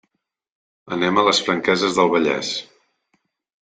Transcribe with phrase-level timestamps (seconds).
[0.97, 2.55] Anem a les Franqueses del Vallès.